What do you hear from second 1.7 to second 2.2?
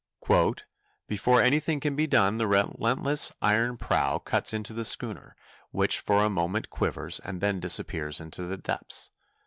can be